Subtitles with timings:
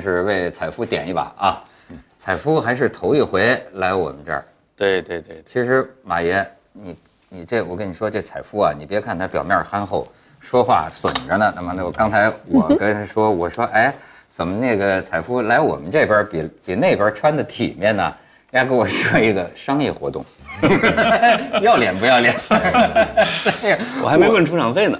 [0.00, 1.64] 是为采夫点一把啊！
[2.16, 4.44] 采夫还是头一回来我们这儿。
[4.76, 6.96] 对对对，其实马爷，你
[7.28, 10.06] 你这，我跟你说，这采夫啊，你别看他表面憨厚，
[10.40, 11.52] 说话损着呢。
[11.54, 13.94] 那么那我刚才我跟他说，我说哎，
[14.28, 18.14] 怎么那个采夫来我们这边比比那边穿的体面呢？
[18.50, 20.24] 人家跟我说一个商业活动，
[21.62, 22.34] 要脸不要脸？
[24.02, 24.98] 我还没问出场费呢。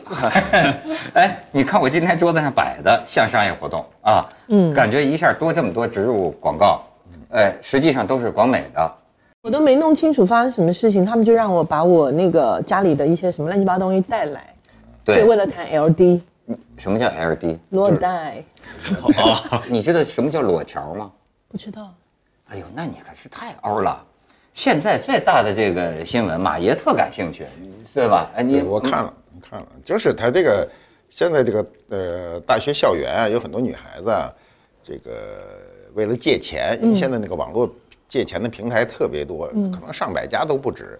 [1.14, 6.82] 哎，你看我今天桌子上摆的像商业活动啊，嗯，感觉一下多这么多植入广告，
[7.30, 8.94] 哎，实际上都是广美的。
[9.42, 14.54] 我都没弄清楚发生什么事情，他们就让我把我那个家里的一些什么乱七八糟东西带来，
[15.04, 16.20] 对为了谈 LD
[16.76, 17.58] 什么叫 LD？
[17.70, 18.42] 裸带，
[19.02, 21.10] 哦，你知道什么叫裸条吗？
[21.48, 21.92] 不知道。
[22.50, 24.02] 哎呦，那你可是太欧了。
[24.58, 27.46] 现在最大的这个新闻，马爷特感兴趣，
[27.94, 28.28] 对吧？
[28.34, 30.68] 哎，你我看了，我看了，就是他这个
[31.08, 34.34] 现在这个呃大学校园啊，有很多女孩子啊，
[34.82, 35.12] 这个
[35.94, 37.72] 为了借钱，因为现在那个网络
[38.08, 40.98] 借钱的平台特别多，可能上百家都不止，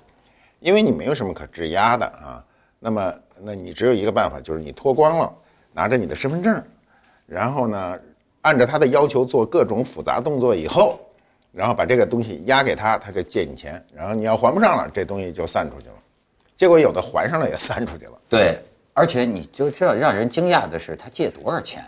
[0.61, 2.45] 因为你没有什么可质押的啊，
[2.79, 5.33] 那么那你只有一个办法，就是你脱光了，
[5.73, 6.63] 拿着你的身份证，
[7.27, 7.99] 然后呢，
[8.43, 11.01] 按照他的要求做各种复杂动作以后，
[11.53, 15.95] 然后把这个东西押给他，他就借你钱，然后你要还不上了，这东西就散出去了。
[16.57, 18.13] 结果有的还上了也散出去了。
[18.29, 18.59] 对，
[18.93, 21.85] 而且你就知道让人惊讶的是，他借多少钱？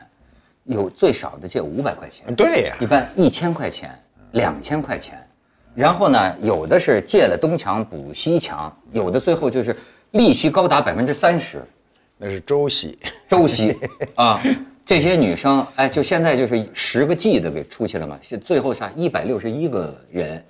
[0.65, 3.91] 有最少的借五百块钱，对呀一般一千块钱、
[4.33, 5.19] 两千块钱，
[5.75, 9.75] 然后呢，有的是借了东墙补西墙，有的最后就是
[10.13, 11.65] 利息高达百分之三十。
[12.19, 13.77] 那是周息，周息
[14.15, 14.41] 啊，
[14.91, 20.45] 这些女生，哎，就现在就是十个 G 的给出去了嘛，是最后是一百六十一个人，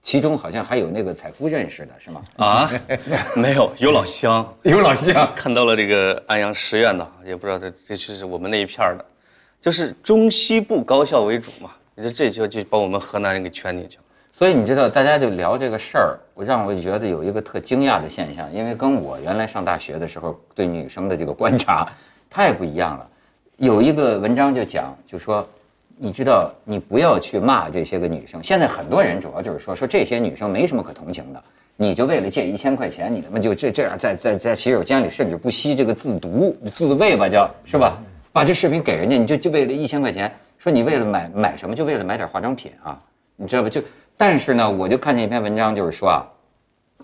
[0.00, 2.22] 其中好像还有那个采夫认识的是吗？
[2.36, 2.70] 啊，
[3.36, 9.04] 没有，有老乡有老乡，看到了这个安阳实院的，也不知道这这是我们那一片的，
[9.60, 11.68] 就是中西部高校为主嘛。
[11.94, 14.04] 你说这就就把我们河南人给圈进去了。
[14.32, 21.86] 所以你知道，大家就聊这个事儿，我让我觉得有一个特惊讶的现象，因为跟我原来上大学的时候对女生的这个观察
[22.30, 23.06] 太不一样了。
[23.58, 25.46] 有一个文章就讲，就说，
[25.96, 28.42] 你知道，你不要去骂这些个女生。
[28.42, 31.42] 现在很多人主要就是说，说这些女生没什么可同情的，
[31.76, 37.96] 你就为了借一千块钱，你他妈就这这样在在在洗手间里，甚至不惜这个自毒自卫吧，叫是吧？
[38.32, 43.00] 把这视频给人家，你就就为了一千块钱，说你为了买买什么，就为了买点化妆品啊，
[43.36, 43.68] 你知道吧？
[43.68, 43.80] 就
[44.16, 46.24] 但是呢，我就看见一篇文章，就是说啊，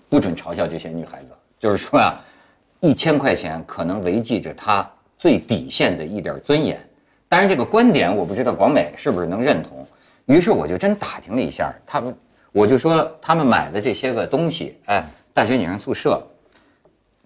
[0.09, 1.27] 不准嘲笑这些女孩子，
[1.59, 2.19] 就是说啊，
[2.79, 4.89] 一千块钱可能维系着她
[5.19, 6.83] 最底线的一点尊严。
[7.27, 9.85] 当然，这个观点我不知道广美是不是能认同。
[10.25, 12.15] 于是我就真打听了一下，他们，
[12.51, 15.03] 我就说他们买的这些个东西，哎，
[15.33, 16.25] 大学女生宿舍，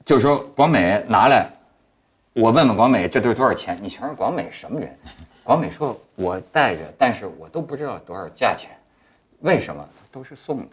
[0.04, 1.50] 就是说广美拿来，
[2.34, 3.78] 我问问广美这都是多少钱？
[3.82, 4.90] 你瞧瞧广美什么人？
[5.44, 8.72] 广美说我带着，但是我都不知道多少价钱，
[9.42, 9.86] 为什么？
[10.12, 10.68] 都是送的。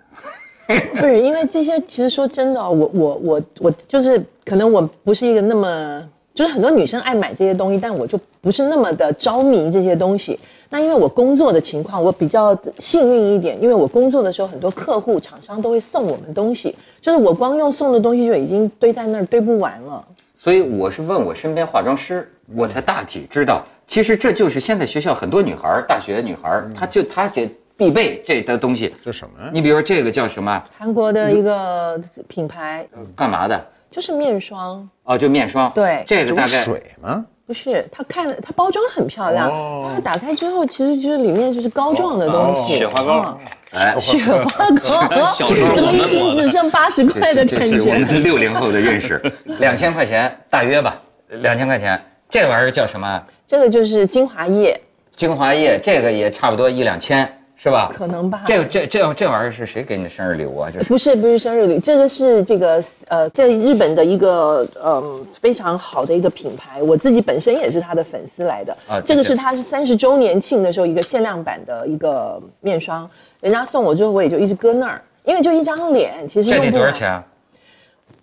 [0.94, 10.38] 不是因为这些，其实说真的，我我我我就是可能我不是一个那么，就是很多女生爱买这些东西，但我就不是那么的着迷这些东西。
[10.68, 20.06] 那因为我工作的情况，我比较幸运一点，因为我工作的时候，很多客户厂商都会送我们东西，就是我光用送的东西就已经堆在那儿堆不完了。
[20.34, 28.94] 所以我是问我身边化妆师，我才大体知道，其实这就是现在学校很多女孩，大学女孩儿，她就她这必备这的东西。
[29.04, 29.50] 这什么？
[29.52, 30.62] 你比如说这个叫什么？
[30.78, 33.66] 韩国的一个品牌干嘛的？
[33.90, 35.70] 就是面霜，哦，就面霜。
[35.74, 36.04] 对。
[36.06, 37.24] 这个大概水吗？
[37.46, 39.90] 不是，它看了，它包装很漂亮，哦。
[39.92, 43.38] 它打开之后，其实就是里面就是膏状的东西，雪花膏。
[43.40, 43.46] 嗯。
[43.72, 47.98] 哎，雪花膏， 小时候怎么一斤只剩八十块的感这是我觉？
[47.98, 49.20] 们六零后的认识，
[49.58, 52.00] 两千块钱大约吧，两千块钱。
[52.28, 53.22] 这玩意儿叫什么？
[53.46, 54.80] 这个就是精华液，
[55.12, 57.92] 精华液，这个也差不多一两千，是吧？
[57.94, 58.42] 可能吧。
[58.46, 60.70] 这这这这玩意儿是谁给你的生日礼物啊？
[60.72, 68.74] 这是不是不是生日礼，这个是这个呃，在日本的一个嗯非常好的一个品牌，我自己本身也是他的粉丝来的。
[68.88, 73.08] 啊这个是他是三十周年庆的时候一个限量版的一个面霜，
[73.42, 76.58] 人家送我之后我也就一直搁那儿，因为就一张脸，其实这？
[76.58, 77.10] 得多少钱？
[77.10, 77.22] 啊？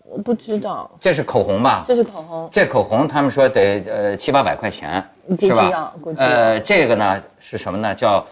[0.10, 1.84] 我不知道，这是口红吧？
[1.86, 2.50] 这是口红。
[2.52, 5.04] 这口红他们说得呃七八百块钱，
[5.40, 6.12] 是吧要估？
[6.12, 7.94] 计要呃，这个呢是什么呢？
[7.94, 8.26] 叫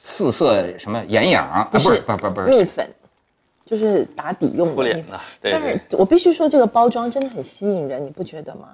[0.00, 1.68] 四色什么眼影啊？
[1.70, 2.88] 不是不是不是不是蜜粉，
[3.64, 8.68] 就是打底用的敷脸的但是我必须说，这个包装真的很吸引人，你不觉得吗？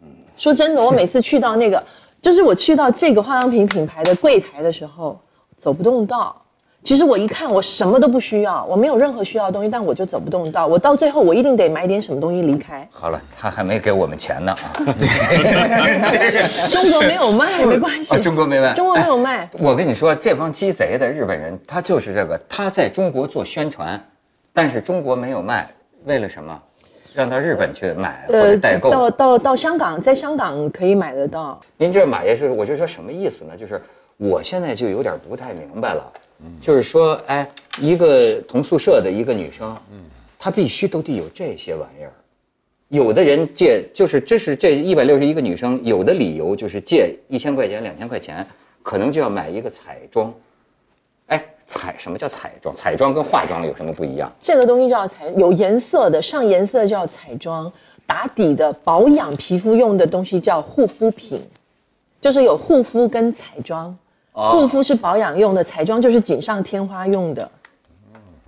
[0.00, 1.82] 嗯说真的，我每次去到那个，
[2.20, 5.20] 就是我去到这个化妆品品牌的柜台的时候，
[5.58, 6.42] 走不动道，
[6.84, 10.66] 其实我一看，我什么都不需要，我没有任何需要的东西，但我就走不动道。
[10.66, 12.86] 我到最后，我一定得买点什么东西离开。
[12.90, 14.74] 好了，他还没给我们钱呢啊！
[16.72, 18.12] 中国没有卖，没关系。
[18.12, 19.50] 哦中国没卖，中国没有卖哎。
[19.60, 24.02] 我跟你说，这帮鸡贼的日本人，他就是这个，他在中国做宣传，
[24.52, 25.68] 但是中国没有卖，
[26.04, 26.60] 为了什么？
[27.14, 28.90] 让到日本去买或者代购。
[28.90, 31.60] 到到到香港，在香港可以买得到。
[31.76, 33.56] 您这马爷是，我就说什么意思呢？
[33.56, 33.80] 就是
[34.16, 36.12] 我现在就有点不太明白了，
[36.60, 37.48] 就是说，哎，
[37.80, 39.98] 一个同宿舍的一个女生，嗯，
[40.38, 42.12] 她必须都得有这些玩意儿。
[42.88, 48.46] 有的人借，就是这是这一百六十一个女生，有的理由就是借一千块钱、两千块钱，
[48.82, 50.32] 可能就要买一个彩妆。
[51.28, 52.76] 哎，彩什么叫彩妆？
[52.76, 54.30] 彩妆跟化妆有什么不一样？
[54.38, 57.72] 这个东西叫彩，有颜色的，上颜色叫彩妆，
[58.06, 61.40] 打底的保养皮肤用的东西叫护肤品，
[62.20, 63.96] 就是有护肤跟彩妆。
[64.32, 67.50] 护肤是保养用的，彩妆就是锦上添花用的。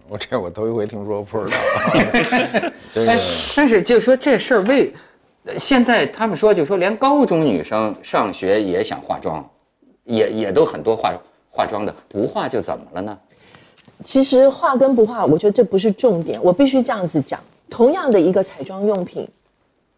[0.09, 1.57] 我这我头一回听说，不知道。
[2.93, 3.23] 这哎个，
[3.57, 4.93] 但是就说这事儿为，
[5.45, 9.45] 呃现在他们说就说连高中女生上学也想化妆，
[10.05, 11.13] 也也都很多化
[11.51, 13.19] 化妆的，不化就怎么了呢？
[14.05, 16.39] 其实化跟不化，我觉得这不是重点。
[16.43, 17.41] 我必须这样子讲，
[17.71, 19.27] 同样的一个彩妆用品，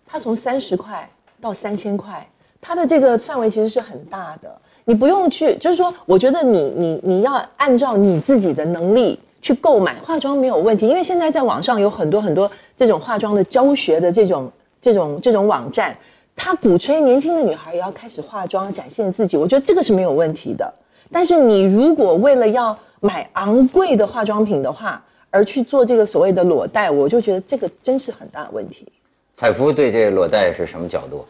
[0.06, 1.08] 它从三十块
[1.40, 2.28] 到三千块，
[2.60, 4.60] 它的这个范围其实是很大的。
[4.88, 14.48] 你不用去，就是说，我觉得你你你要按照你自己的能力去购买化妆没有问题，因为现在在网上有很多很多这种化妆的教学的这种
[14.80, 15.96] 这种这种网站，
[16.36, 20.72] 它鼓吹年轻的女孩也要开始化妆，展现自己，我觉得这个是没有问题的。
[21.10, 28.86] 但是你如果为了要买昂贵的化妆品的话，而去做这个所谓的裸贷，我就觉得这个真是很大的问题。
[29.34, 31.24] 彩芙对这个裸贷是什么角度？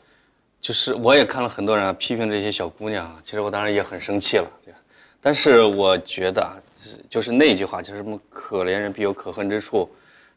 [0.61, 4.75] 就是我也看了很多人啊批评这些小姑娘，其实我当然也很生气了，对？
[5.21, 6.55] 但是我觉得啊，
[7.11, 9.89] 就是那句话，就是什么可怜人必有可恨之处，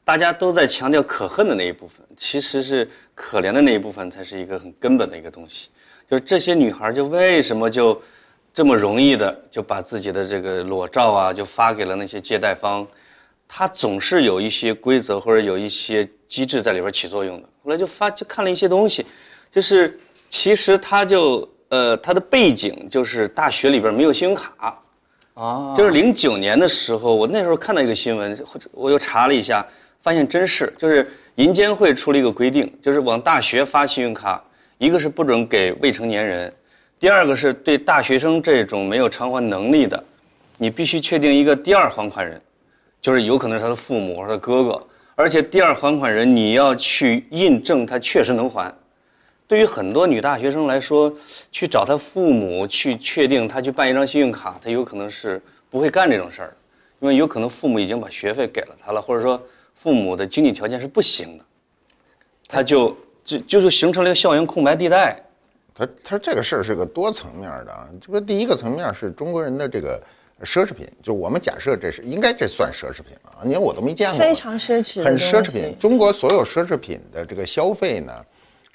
[0.04, 5.70] 大家都在强调可恨的那一部分，其实是可怜的那一部分才是一个很根本的一个东西。
[6.10, 8.02] 就是这些女孩就为什么就
[8.52, 12.88] 这么容易的就把自己的这个裸照啊就发给了那些借贷方，
[13.48, 17.50] 她总是有一些规则或者有一些机制在里边起作用的。
[17.64, 19.06] 后来就发就看了一些东西，
[19.52, 20.00] 就是
[20.30, 24.80] 其实他就呃他的背景就是大学里边没有信用卡，
[25.34, 28.38] 啊，就是零九年的时候，我那时候看到一个新闻，
[28.72, 29.66] 我又查了一下，
[30.02, 34.44] 发现真是，就是银监会出了一个规定，就是往大学发信用卡，
[34.78, 36.54] 一个是不准给未成年人，
[37.00, 40.02] 第二个是对大学生这种没有偿还能力的，
[40.58, 42.40] 你必须确定一个第二还款人，
[43.02, 48.72] 就是有可能是他的父母或者他哥哥，而且第二还款人你要去印证他确实能还。
[49.50, 51.12] 对于很多女大学生来说，
[51.52, 55.42] 去找她父母去确定她去办一张信用卡，她有可能是
[55.72, 56.54] 不会干这种事儿，
[57.00, 59.42] 因为有可能父母已经把学费给了她了，或者说
[59.74, 61.44] 父母的经济条件是不行的，
[62.48, 65.20] 她就就就是形成了一个校园空白地带。
[65.74, 67.90] 他他这个事儿是个多层面的啊。
[68.00, 70.00] 这个第一个层面是中国人的这个
[70.44, 75.76] 奢侈品，就我们假设这是应该这算奢侈品啊，因为我都没见过，非常奢侈很奢侈品。
[75.80, 78.14] 中国所有奢侈品的这个消费呢，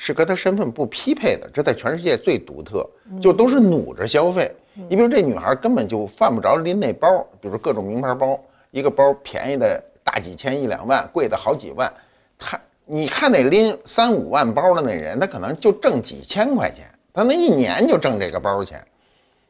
[0.05, 2.87] 是跟他身份不匹配的，这在全世界最独特，
[3.23, 4.55] 就都是努着消费。
[4.75, 8.39] 你比如这女孩根本就犯不着拎那包，比如各种名牌包，
[8.71, 11.91] 一个包便宜的大几千一两万，贵的好几万，
[12.39, 16.85] 她你看那拎三五万包的那人，他可能就挣几千块钱，
[17.15, 18.87] 他那一年就挣这个包钱。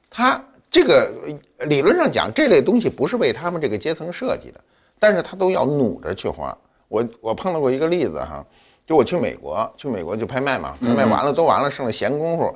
[0.08, 1.11] 他这个
[1.66, 4.61] 理论上讲，这类东西不是为他们这个阶层设计的，
[5.00, 6.56] 但是他都要努着去花。
[6.87, 8.46] 我我碰到过一个例子哈，
[8.86, 12.54] 就我去美国，去美国就拍卖嘛，拍卖完了都完了，剩了闲工夫。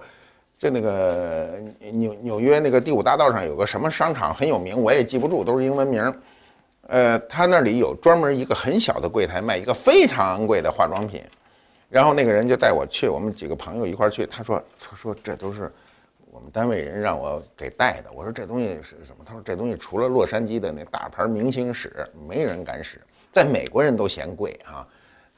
[0.59, 1.59] 在那个
[1.93, 6.13] 纽纽约那个第五大道上有个什么商场很有名，我也记不住，都是英文名。
[6.89, 11.23] 呃，他那里有专门一个很小的柜台卖一个非常昂贵的化妆品，
[11.89, 14.27] 然后那个人就带我去，我们几个朋友一块儿去。
[14.27, 15.71] 他说：“他说这都是
[16.33, 24.85] 我们单位人让我给带的。”我说：“这东西是什么？”他说：“这东西除了洛杉矶的那大牌明星使，没人敢使，在美国人都嫌贵啊，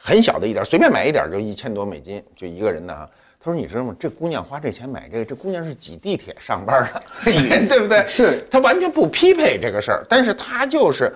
[0.03, 3.09] 很小的一点，随便买一点就一千多美金，就一个人的啊。”
[3.43, 3.97] 他说：“你知道吗？
[3.99, 7.03] 这姑娘花这钱买这个，这姑娘是挤地铁上班的，
[7.67, 8.05] 对不对？
[8.07, 11.11] 是她完全不匹配这个事儿，但是她就是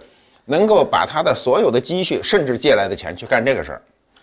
[0.47, 3.83] 能够把她的所有的积蓄，甚至借来的钱去干这个事儿，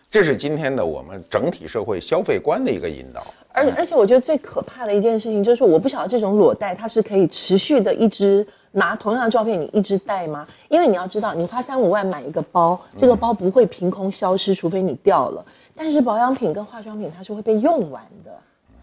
[0.09, 3.23] 这是今天的我们整体社会消费观的一个引导。
[3.53, 10.47] 而而且我觉得最可怕的一件事情就是，我不晓得这种裸贷它是可以持续的一直拿同样的照片你一直戴吗？
[10.69, 15.43] 因为你要知道，你花三五万买一个包，这个包不会凭空消失，除非你掉了。
[15.75, 18.31] 但是保养品跟化妆品它是会被用完的。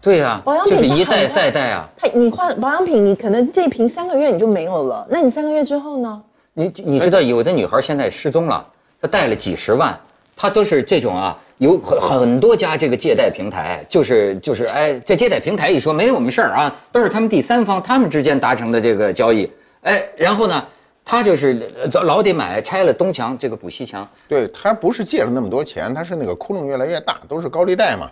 [0.01, 1.87] 对呀、保养品就是一代再代啊。
[1.97, 6.21] 它你换保养品，你可能这瓶三个月你就没有了，那你三个月之后呢？
[6.53, 8.65] 你你知道有的女孩现在失踪了，
[9.01, 9.97] 她带了几十万，
[10.35, 19.49] 她都是这种啊，有很很多家这个借贷平台，就是就是哎，这借贷平台一说没我们事儿啊，都是他们第三方他们之间达成的这个交易，
[19.81, 20.65] 哎，然后呢，
[21.05, 28.09] 他就是呃老得买拆了东墙这个补西墙，对他不是借了那么多钱，他是那个窟窿越来越大，都是高利贷嘛。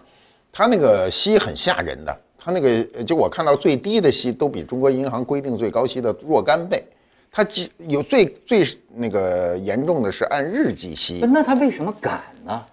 [0.52, 6.84] 他那个息很吓人的，他那个呃就我看到最低的息都比中国银行规定最高息的若干倍。
[7.30, 12.66] 他计有最最那个严重的是按日计息，那他为什么敢呢？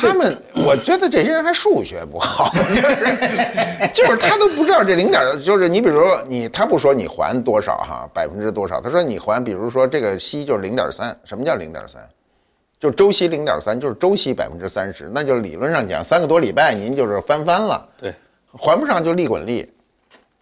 [0.00, 2.50] 他们，我觉得这些人还数学不好，
[3.92, 12.00] 就是就是他都不知道这零点，就是你比如说你，他不说你还多少哈，百分之多少，他说你还，比如说这个息就是零点三，什么叫零点三？
[12.80, 18.12] 就周息零点三，就是周息百分之三十，那就理论上讲，三个多礼拜您就是翻番了，对，
[18.52, 19.72] 还不上就利滚利，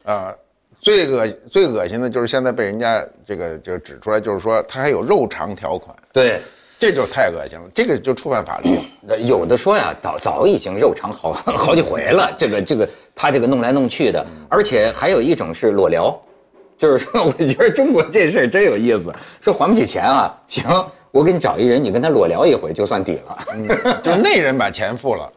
[0.04, 0.35] 啊、
[0.80, 6.40] 最恶最恶心的就是现在被人家这个就指出来，就是说他还有肉偿条款，对。
[6.83, 8.75] 这就太恶心了，这个就触犯法律
[9.07, 9.17] 了。
[9.21, 16.12] 有的说呀，早早已经肉偿好 好几回了，这个这个他这个弄来弄去的，而且还有一种是裸聊，
[16.77, 20.65] 就是说， 我觉得中国这事儿真有意思，说还不起钱啊，行，
[21.12, 23.39] 我给你找一人，你跟他裸聊一回就算抵了。
[24.03, 25.33] 就是那人把钱付了，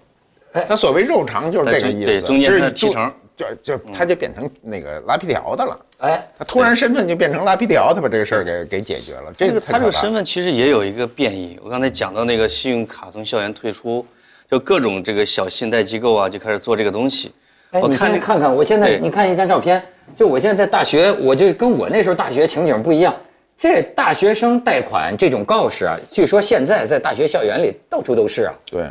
[0.68, 11.60] 他所谓肉偿就是这个意思，对中间就是他提成，就就他就变成那个拉皮条的了，哎，他突然身份就变成拉皮条，他把这个事儿给给解决了，这这个他这个身份其实也有一个变异。
[11.64, 14.06] 我刚才讲到那个信用卡从校园退出，
[14.50, 17.34] 就各种这个小信贷机构啊就开始做这个东西。
[17.72, 19.84] 哎，你我看那个现在看看，我现在你看一张照片，
[20.16, 23.14] 就我现在在大学，我就跟我那时候大学情景不一样。
[23.58, 28.54] 这大学生贷款这种告示啊，据说现在在大学校园里到处都是啊。
[28.66, 28.86] 对。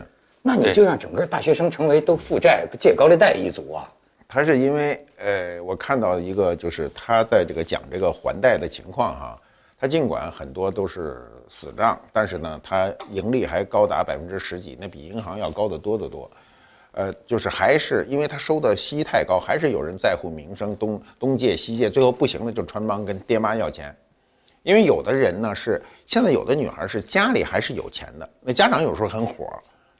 [0.46, 3.90] 那你就让整个大学生成为都负债、借高利贷一族啊！
[4.34, 9.40] 他是因为呃，我看到一个就是他在这个讲这个还贷的情况哈，
[9.78, 16.28] 他尽管很多都是死账，但是呢，他盈利还高达百分之十几，那比银行要高得多得多。
[16.94, 23.96] 呃，就是还是因为他收的息太高，还是有人在乎名声，东东借西借，最后不行了就穿帮跟爹妈要钱。
[24.64, 29.48] 因为有的人呢是现在有的女孩是家里还是有钱的，那家长有时候很火，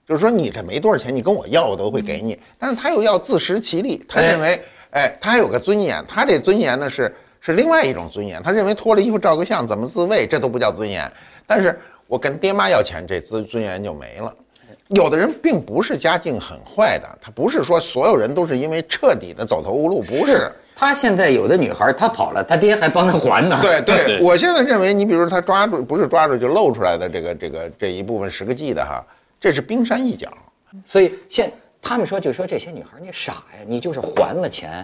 [0.07, 11.11] 就是说你这没多少钱，你跟我要我都会给你，但是他又要自食其力，他认为，哎，他还有个尊严，他这尊严呢是是另外一种尊严，他认为脱了衣服照个相怎么自慰，这都不叫尊严，
[11.47, 14.35] 但是我跟爹妈要钱，这尊尊严就没了。
[14.89, 20.53] 有的人并不是家境很坏的，他不是说所有人都是因为彻底的走投无路，不是。
[20.77, 23.59] 他现在有的女孩，她跑了，他爹还帮她还呢。
[23.63, 29.03] 对对，对我现在认为，你比如说他抓住，不是抓住就露出来的这个这个这一部分十个 G 的哈，
[29.45, 30.33] 这是冰山一角。
[30.87, 34.83] 所以现他们说，就说这些女孩你傻呀，你就是还了钱，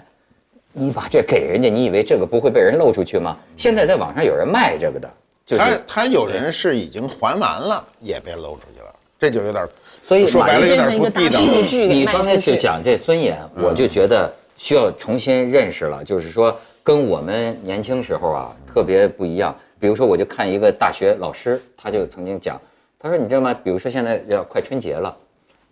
[0.71, 3.38] 你把这给人家，你以为这个不会被人露出去吗？
[3.57, 5.11] 现在在网上有人卖这个的，
[5.47, 9.67] 就是他他有人是已经还完了，也被露出去了，这就有点，
[10.02, 11.40] 所以说白了有点不地道。
[11.40, 12.37] 数据你刚才。
[12.37, 19.57] 就讲这尊严，我就觉得需要重新认识了，就是说跟我们年轻时候啊特别不一样。
[19.79, 22.61] 比如说，我就看一个大学老师，他就曾经讲，
[23.02, 23.54] 他说你知道吗？
[23.64, 25.16] 比如说现在要快春节了，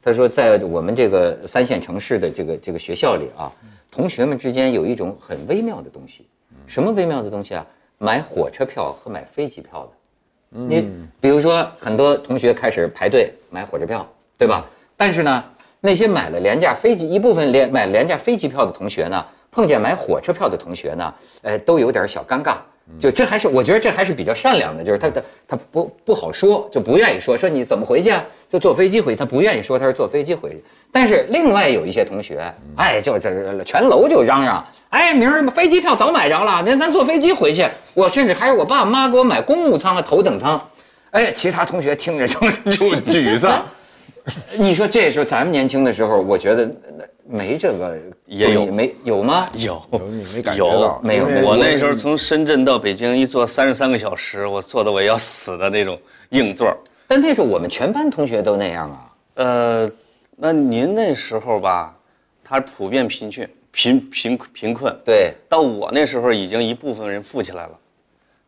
[0.00, 3.52] 他说在我们这个三线城市的这个这个学校里啊，
[3.90, 6.26] 同学们之间有一种很微妙的东西，
[6.66, 7.66] 什么微妙的东西啊？
[7.98, 9.90] 买火车票和买飞机票的。
[10.48, 14.08] 你比如说，很多同学开始排队买火车票，
[14.38, 14.64] 对吧？
[14.96, 15.44] 但是呢，
[15.80, 22.56] 那些买了廉价飞机一部分廉买廉价飞机票的同学呢，碰见买火车票的同学呢，呃，都有点小尴尬。
[22.98, 28.24] 就这还是我觉得这还是比较善良的，就是他他他不不好说，就不愿意说说你怎么回去啊？
[28.48, 30.64] 就坐飞机回去，他不愿意说他是坐飞机回去。
[30.90, 32.42] 但是另外有一些同学，
[32.76, 37.68] 哎，就这全楼就嚷嚷，哎，明儿飞机票早买着了，那咱坐飞机回去。
[37.94, 40.60] 我甚至还是我爸妈给我买公务舱啊，头等舱。
[41.10, 42.40] 哎，其他同学听着就
[42.70, 43.64] 就沮丧。
[44.58, 49.46] 你说这时候咱们年轻的时候，我觉得呃没这个也有没有吗？
[49.54, 55.98] 有你没感觉到有没有我那时候从深圳到北京一坐三十三个小时，我坐的我要死的那种
[56.30, 56.74] 硬座。
[57.06, 59.12] 但那时候我们全班同学都那样啊。
[59.34, 59.90] 呃，
[60.36, 61.94] 那您那时候吧，
[62.42, 64.94] 他普遍贫穷、贫贫贫困。
[65.04, 67.78] 对，到我那时候已经一部分人富起来了，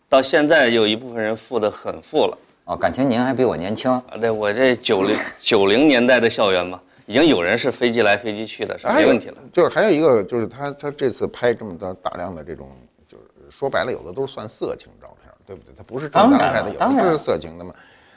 [0.09, 2.39] 到现在有一部分人富得很富了。
[2.65, 3.91] 哦，感情您还比我年轻。
[3.91, 9.39] 啊，对我这九零九零年代的校园嘛，已经有人是飞机来飞机去的，是没问题了。
[9.53, 12.69] 就是还有一个，就是他他这次拍这么多大量的这种，
[13.09, 15.75] 就是说白了，有的都是算色情照片，对不对？
[15.77, 16.39] 他不是正当然
[16.79, 17.75] 当拍的，有的是色情的嘛。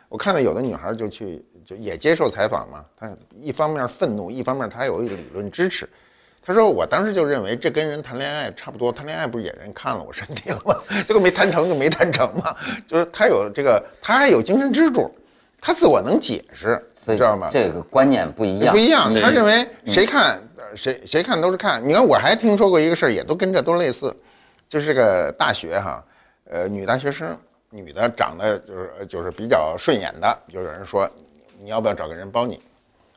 [0.10, 5.90] 我看到有的女孩就去就也接受采访嘛，她一方面愤怒，一方面她有一个理论支持。
[6.40, 10.76] 她说我当时就认为这跟人谈恋爱差不多，谈恋爱不是也人看了我身体了吗？
[11.08, 15.10] 结 果没谈成就没谈成嘛，就是她有这个，她还有精神支柱，
[15.66, 17.48] 他自我能解释，你知道吗？
[17.50, 21.82] 这个观念不一样，不一样，他认为谁看呃谁谁看都是看。
[21.88, 24.14] 你看我还听说过一个事儿，也都跟这都类似，
[24.68, 26.04] 就是这个大学哈，
[26.50, 27.38] 呃，女大学生，
[27.70, 31.10] 女的长得就是就是比较顺眼的，就有人说
[31.62, 32.62] 你要不要找个人包你？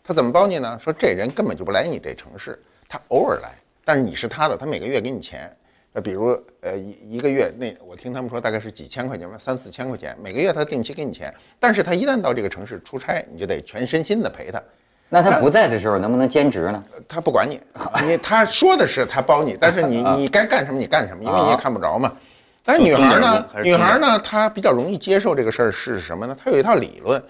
[0.04, 0.78] 他怎么包你呢？
[0.80, 2.56] 说这人根本就不来你这城市，
[2.88, 5.50] 他偶尔来，但是你是他的，他每个月给你钱。
[5.96, 14.62] 呃，比如呃一一个月那我听他们说大概是几千块钱吧，三四千块钱，每个月他定期给你钱，但是他一旦到这个城市出差，你就得全身心的陪他。
[15.08, 16.84] 那他不在的时候能不能兼职呢？
[17.08, 17.58] 他不管你，
[18.04, 22.14] 你他说的是他包你，但是你 你该干什么你干什么，因为你也看不着嘛。
[22.62, 26.36] 但是女孩呢，女孩呢，她比较容易接受这个事儿是什么呢？
[26.38, 27.22] 她有一套理论，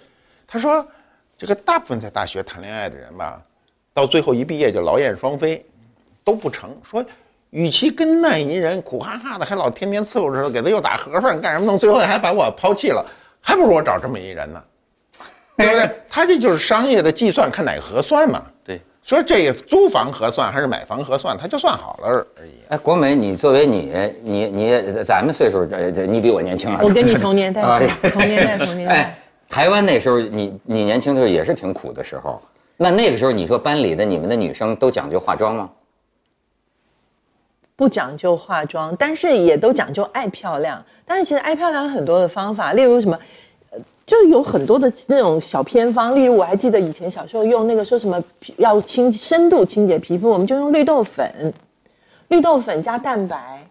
[0.44, 0.84] 她说，
[1.38, 3.40] 这个大部分在大学谈恋爱的人吧，
[3.94, 5.64] 到最后一毕业就劳燕双飞，
[6.24, 6.76] 都不成。
[6.82, 7.04] 说，
[7.56, 13.02] 与其跟那一人苦哈哈的，还老天天伺候着，给他又打盒饭干什么弄，最后还把我抛弃了，
[13.40, 14.62] 还不如我找这么一人呢，
[15.56, 15.90] 对不对？
[16.06, 18.42] 他这就是商业的计算，看哪个合算嘛。
[18.62, 22.58] 对，说这租房合算还是买房合算，他就算好了而已。
[22.68, 23.90] 哎，国美，你作为你，
[24.22, 26.80] 你你咱们岁数，这这你比我年轻啊。
[26.82, 32.38] 我跟你同年代哎，同年代，同年代 哎。，台湾那时候你你年轻的时候也是挺苦的时候，
[32.76, 35.70] 那那个时候你说班里的你们的女生都讲究化妆吗？
[37.76, 40.82] 不讲究化妆，但是也都讲究爱漂亮。
[41.04, 43.18] 但是其实爱漂亮有很多的方法，例如什么，
[43.70, 46.16] 呃，就有很多的那种小偏方。
[46.16, 48.22] 例如我还记得以前小时候用那个说什么
[48.56, 51.52] 要清深度清洁皮肤，我们就用绿豆粉，
[52.28, 53.62] 绿豆粉加蛋白。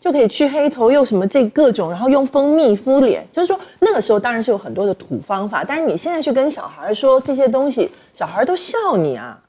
[0.00, 9.40] 就可以去黑头，又什么这各种，然后用蜂蜜敷脸，就是说那个时候当然是有很多的土方法，但是你现在去跟小孩说这些东西，小孩都笑你啊。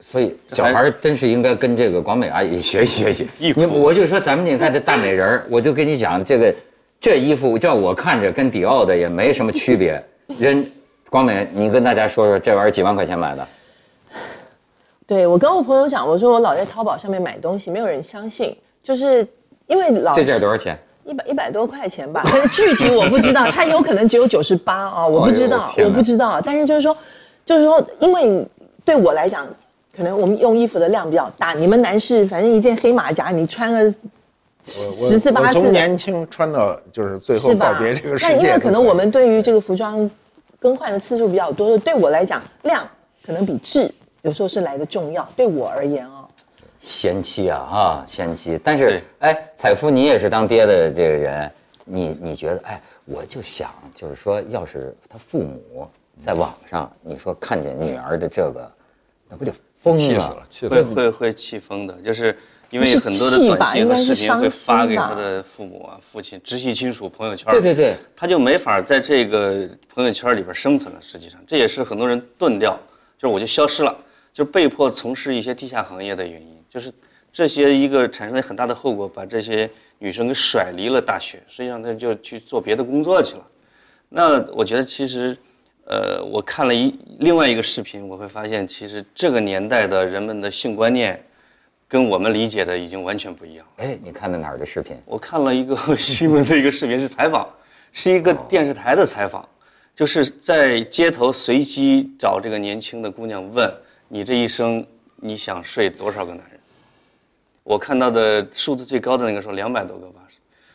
[0.00, 3.28] 所以小孩儿真是应该跟这个广美阿姨学习学习。
[3.56, 6.54] 你我就说咱们你看这大美人儿， 我就跟你讲这个
[7.00, 10.02] 这衣服，叫我看着跟迪奥的也没什么区别。
[10.38, 10.64] 人
[11.10, 13.48] 广美，你跟大家说说这玩意儿几万块钱买的？
[15.06, 19.26] 对我跟我朋友讲，我说我老在淘宝上面买东西，没有人相信，就是
[19.66, 20.78] 因为老这件多少钱？
[21.06, 26.38] 一百一百多块钱吧，但是具体我不知道，它有可能只有九十八啊，我不知道，我不知道。
[26.44, 26.94] 但是就是说，
[27.46, 28.46] 就是说，因为
[28.84, 29.48] 对我来讲，
[29.98, 33.92] 可能我们用衣服的量比较大，你们男士反正一件黑马甲，你穿个
[34.62, 38.46] 十次八次从，年轻穿到就是最后告别这个世那界。
[38.46, 40.08] 因为可能我们对于这个服装
[40.60, 42.88] 更换的次数比较多，对我来讲，量
[43.26, 45.28] 可能比质有时候是来的重要。
[45.34, 46.28] 对我而言哦，
[46.80, 48.56] 贤妻啊啊，贤妻！
[48.62, 51.50] 但是哎，采夫，你也是当爹的这个人，
[51.84, 55.88] 你你觉得哎，我就想就是说，要是他父母
[56.24, 58.70] 在网上，你说看见女儿的这个，
[59.28, 60.46] 那不就疯了气死了，？
[60.50, 60.86] 气死会了。
[60.86, 62.36] 会会气疯的，就是
[62.70, 71.00] 因为很多的短信和视频会发给他的父母啊、父亲、直系亲属、朋友圈对对对，他就没法在这个朋友圈里边生存了。
[71.00, 72.78] 实际上，这也是很多人钝掉，
[73.18, 73.96] 就是我就消失了，
[74.32, 76.92] 就被迫从事一些地下行业的原因，就是
[77.32, 83.46] 这些一个产生了很大的后果，把这些女生给甩离了大学，实际上她就去做别的工作去了。
[84.10, 85.36] 那我觉得其实，
[85.88, 91.18] 呃，我看了一另外一个视频，我会发现，其实这个年代的人们的性观念，
[91.88, 93.84] 跟我们理解的已经完全不一样了。
[93.84, 94.94] 哎，你看的哪儿的视频？
[95.06, 97.48] 我看了一个新闻的一个视频，是采访，
[97.90, 99.48] 是一个电视台的采访，
[99.94, 103.66] 就是在街头随机找这个年轻的姑娘问
[104.08, 106.60] 你这一生你想睡多少个男人？
[107.64, 110.20] 我看到的数字最高的那个说两百多个吧，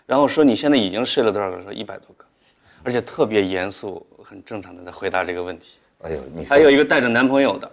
[0.07, 1.61] 然后说你现在已经睡了多少个？
[1.61, 2.25] 说一百多个，
[2.83, 5.77] 而且特别严肃、很正常的在回答这个问题。
[6.01, 7.71] 哎呦，你还有一个带着男朋友的，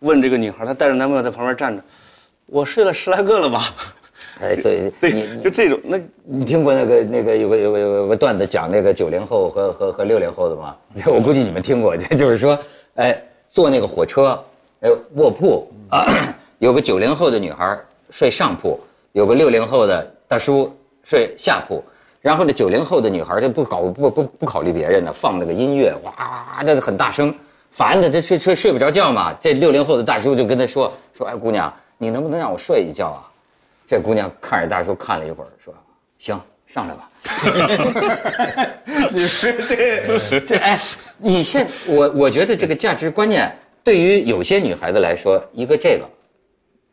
[0.00, 1.82] 问这个女孩，她带着男朋友在旁边站着，
[2.46, 3.62] 我睡了十来个了吧？
[4.40, 10.76] 哎，对 对，你就这种那你听过那个那个有个有个有个段子讲那个九零后和和和六零后的吗？
[11.06, 12.58] 我估计你们听过， 就是说，
[12.94, 14.42] 哎，坐那个火车，
[14.80, 16.06] 哎，卧铺啊，
[16.58, 17.78] 有个九零后的女孩
[18.10, 18.78] 睡上铺，
[19.12, 21.82] 有个六零后的大叔睡下铺，
[22.20, 27.34] 然后这九零后的女孩就不搞不不不考虑别人的，放那个音乐，哇，这很大声，
[27.70, 29.32] 烦的这睡睡睡不着觉嘛。
[29.40, 33.22] 这六零后的大叔就跟她说说，哎，姑娘，你能不能让我睡一觉啊？
[33.86, 35.72] 这姑娘看着大叔看了一会儿，说
[36.18, 37.10] ：“行，上来吧。
[39.10, 40.78] ”你说这这哎，
[41.16, 43.50] 你现我我觉得这个价值观念
[43.82, 46.04] 对于有些女孩子来说，一个这个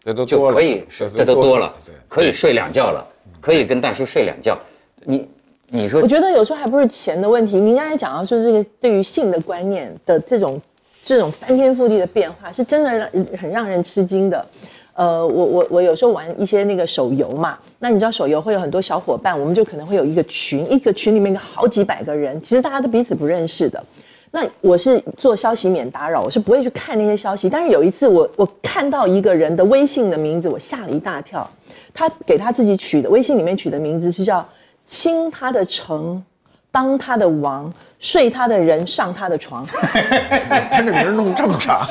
[0.05, 3.05] 这都就可以，这这都多了对，可以睡两觉了，
[3.41, 4.57] 可以跟大叔睡两觉。
[5.05, 5.27] 你
[5.69, 7.59] 你说我觉得有时候还不是钱的问题。
[7.59, 10.59] 您刚才讲到说这个对于性的观念的这种
[11.01, 14.45] 这种翻天覆地的变化，是真的让很让人吃惊的。
[14.93, 23.83] 呃，我我我有时候玩一些那个手游嘛，那你知道手游会有很多小伙伴，我们就可能会有一个群，一个群里面有好几百个人，其实大家都彼此不认识的。
[24.31, 27.49] 那我是做消息免打扰，我是不会去看那些消息。
[27.49, 31.49] 但是有一次我我看到一个人的微信的名字，我吓了一大跳。
[31.93, 34.45] 他给他自己取的微信里面取的名字是叫
[34.85, 36.23] “倾他的城，
[36.71, 39.65] 当他的王，睡他的人上他的床”。
[40.69, 41.87] 他这名儿弄 这么长，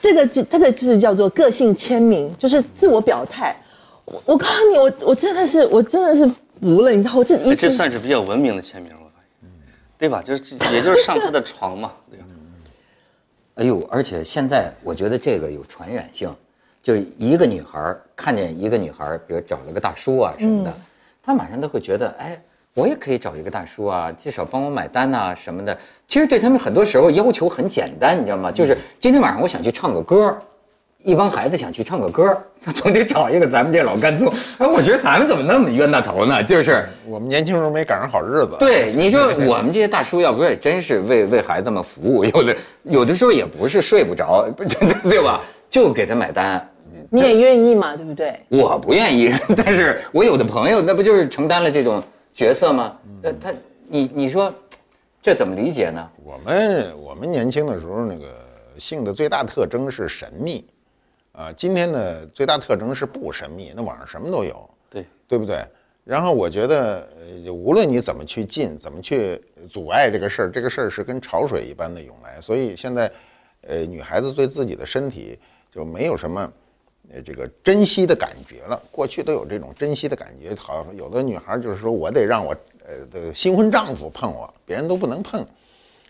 [0.00, 3.56] 这个这这个是叫做个性签名，就是自我表态。
[4.04, 6.26] 我我告诉你，我我真的是我真的是
[6.60, 9.50] 服了，你知道，我这一哎这算是比较文明的签名，我发现，
[9.96, 10.22] 对吧？
[10.22, 12.26] 就是也就是上他的床嘛， 对吧？
[13.54, 16.34] 哎呦，而且现在我觉得这个有传染性，
[16.82, 20.74] 就是一个女孩看见一个女孩，比如找了个大叔啊什么的，
[21.24, 22.38] 她马上都会觉得，哎，
[22.74, 25.76] 我也可以找一个大叔啊，至少帮我买单呐、什么的。
[26.06, 28.52] 其实对他们很多时候要求很简单，你知道吗？
[28.52, 30.36] 就是今天晚上我想去唱个歌，
[31.02, 34.26] 一帮孩子想去唱个歌，他总得找一个咱们这老干粗。
[34.58, 36.42] 哎，我觉得咱们怎么那么冤大头呢？
[36.42, 36.84] 就是。
[37.06, 38.56] 我们年轻时候没赶上好日子。
[38.58, 44.46] 对，你说 我们这些大叔要不也真是为为孩子们服务，有的有的时候也不是睡不着，
[45.08, 45.40] 对吧？
[45.70, 46.68] 就给他买单。
[47.14, 48.40] 你也愿意嘛，对不对？
[48.48, 52.98] 我不愿意， 但是我有的朋友那不就是承担了这种角色吗？
[53.22, 53.54] 那他
[53.86, 54.52] 你你说
[55.22, 56.10] 这怎么理解呢？
[56.24, 58.34] 我们我们年轻的时候，那个
[58.78, 60.64] 性的最大特征是神秘，
[61.32, 65.64] 啊，今天的最大特征是不神秘，那网上什么都有，对，对不对？
[66.02, 67.08] 然后我觉得，
[67.46, 72.38] 呃，无论你怎么去禁，怎么去阻碍这个事儿，这个事儿是跟潮水一般的涌来。
[72.42, 73.10] 所以现在，
[73.62, 75.38] 呃，女孩子对自己的身体
[75.72, 76.52] 就没有什么，
[77.12, 78.80] 呃，这个珍惜的感觉了。
[78.90, 82.54] 过去都有这种珍惜的感觉，好，有的女孩就是说我得让我
[82.86, 85.44] 呃的新婚丈夫碰我，别人都不能碰。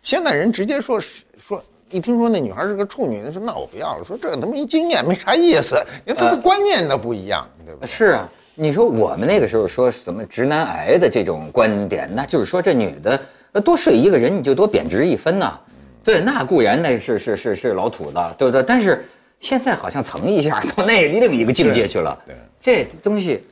[0.03, 5.77] 现在人直接说说，一听说那女孩是个处女，说那我不要了，说这他妈一经验没啥意思，
[6.07, 7.87] 因为他的观念都不一样，对不对？
[7.87, 13.21] 是啊，你说我们那个时候说什么直男癌的这种观点，那就是说这女的
[13.53, 15.59] 呃多睡一个人你就多贬值一分呐、
[16.05, 18.63] 对，那固然那是是是是老土的，对不对？
[18.63, 19.03] 但是
[19.45, 22.19] 现在好像蹭一下到那另一个境界去了。
[22.27, 23.45] 对这东西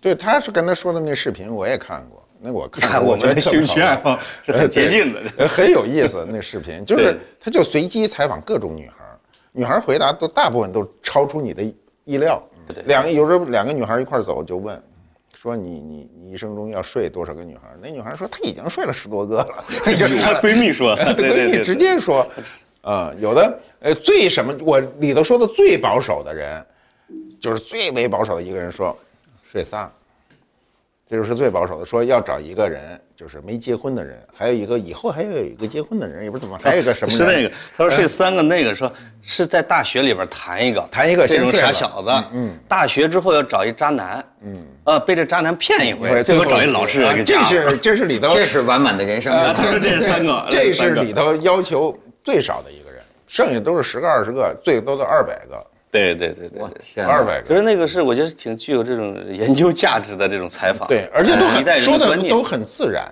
[0.00, 5.20] 对，他是跟他说的那视频我也看过，那我看看， 我们的兴趣爱好 是很接近的。
[5.36, 6.26] 呃很有意思。
[6.30, 8.94] 那视频 就是对他就随机采访各种女孩，
[9.52, 11.62] 女孩回答都大部分都超出你的
[12.04, 12.42] 意料。
[12.74, 14.82] 对两个有时候两个女孩一块儿走就问。
[15.40, 17.68] 说你你你一生中要睡多少个女孩？
[17.80, 19.92] 那女孩说她已经睡了十多个了，她
[20.40, 22.26] 闺蜜说，闺蜜直接说，
[22.88, 26.64] 啊、有的呃最什么，我里头说的最保守的人，
[27.38, 28.96] 就是最为保守的一个人说，
[29.44, 29.90] 睡仨，
[31.06, 47.68] 这就是最保守的，说要找一个人，就是没结婚的人，还有一个以后还要有一个结婚的人，也不知道怎么还有一个什么人是那个，他说睡三个，那个说是在大学里边谈一个，谈一个这种傻小子，嗯，大学之后要找一渣男，嗯，呃，被这渣男骗一回，最后找一老实人啊这给嫁了。
[47.68, 49.30] 是这是里头这是完满的人生。
[49.30, 51.94] 啊，他说这是三个，这是里头要求
[52.28, 56.76] 最少的一个人，剩下都是十个二十个，最多的二百个，对对对对我对。
[56.82, 57.54] 天，二百个其。
[57.54, 62.42] 实那个是我觉得挺具有这种研究价值的这种采访，对，而且都哎一代很说人的观念都。
[62.42, 63.10] 很自然，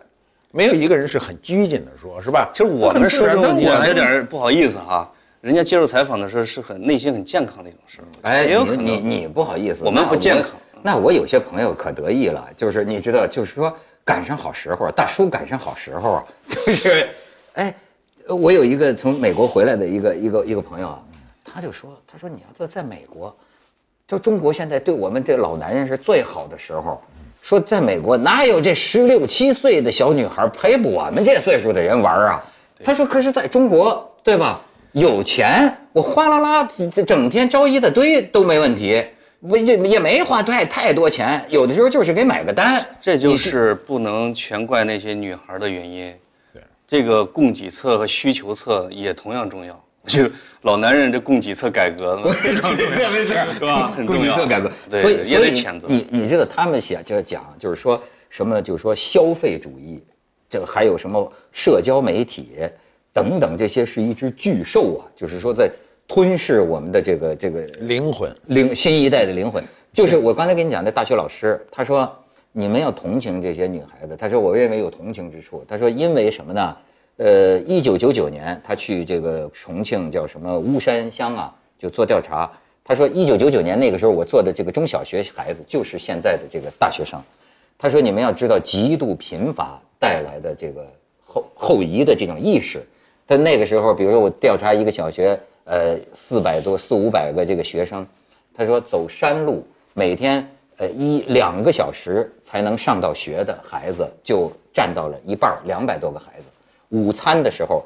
[0.52, 2.50] 没有一个人是很拘谨的说，是吧？
[2.52, 10.50] 其实我们说这种问题我还有点不好意思哈，人家接受采访的时候是很内心很健康的一种事儿，哎，也有可能你你你不好意思，我们不健康
[10.82, 13.74] 那我有些朋友可得意了，就是你知道，就是说
[14.04, 17.08] 赶上好时候，大叔赶上好时候，就是，
[17.54, 17.74] 哎，
[18.28, 21.02] 我有一个从美国回来的一个一个一个朋友啊，
[21.44, 23.34] 他就说，他说你要在在美国，
[24.06, 27.00] 就中国现在对我们这老男人是最好的时候。
[27.42, 32.44] 说在美国哪有这十六七岁的小女孩陪我们这岁数的人玩啊？
[32.82, 34.60] 他说，可是在中国，对吧？
[34.90, 39.00] 有钱，我哗啦啦，这整天招一大堆都没问题，
[39.48, 42.84] 不也也没花太太多钱，有的时候就是给买个单。
[43.00, 46.12] 这就是不能全怪那些女孩的原因。
[46.88, 49.82] 对，这个供给侧和需求侧也同样重要。
[50.06, 50.22] 就
[50.62, 53.90] 老男人这供给侧改革呢，非常重要，没错，是吧？
[53.96, 54.36] 很重要。
[54.36, 55.88] 供给侧改革，对，所以也得谴责。
[55.90, 60.00] 你你知道他们写就讲，就是说什么，就是说消费主义，
[60.48, 62.50] 这个还有什么社交媒体
[63.12, 65.68] 等等，这些是一只巨兽啊，就是说在
[66.06, 68.32] 吞噬我们的这个这个灵魂。
[68.46, 72.16] 灵新一代的灵魂，就是我刚才跟你讲的大学老师，他说
[72.58, 76.76] 你们要同情这些女孩子，他说我认为有同情之处，他说因为什么呢？
[77.18, 82.50] 呃，一九九九年他去这个重庆叫什么巫山乡啊，就做调查，
[82.82, 87.20] 他说一九九九年那个时候我做的这个中小学孩子就是现在的这个大学生，
[87.76, 90.86] 他说你们要知道极度贫乏带来的这个
[91.20, 92.82] 后后移的这种意识。
[93.26, 98.06] 但那个时候，比如说我调查一个小学，呃，四百多四五百个这个学生，
[98.54, 106.46] 他说走山路每天呃一两个小时才能上到学的孩子就占到了一半儿，两百多个孩子。
[106.90, 107.84] 午餐的时候，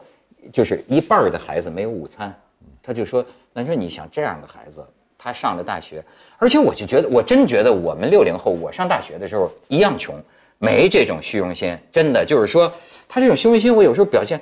[0.53, 2.35] 就是一半儿的孩子没有午餐，
[2.83, 6.05] 他就说，那说你想这样的孩子，他上了大学，
[6.37, 10.15] 而且我就觉得，我真觉得我们六零后，我上大学的时候一样穷，
[10.59, 12.71] 没这种虚荣心，真的就是说，
[13.09, 14.41] 他这种虚荣心，我有时候表现，